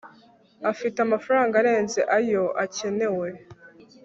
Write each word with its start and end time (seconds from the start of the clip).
afite 0.71 0.97
amafaranga 1.01 1.53
arenze 1.61 2.01
ayo 2.17 2.43
akenewe 2.63 3.29